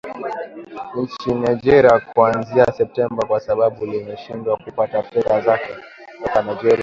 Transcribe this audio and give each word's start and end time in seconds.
nchini 1.01 1.39
Nigeria 1.39 1.99
kuanzia 1.99 2.65
Septemba 2.77 3.27
kwa 3.27 3.39
sababu 3.39 3.85
limeshindwa 3.85 4.57
kupata 4.57 5.03
fedha 5.03 5.41
zake 5.41 5.75
kutoka 6.17 6.41
Nigeria 6.41 6.79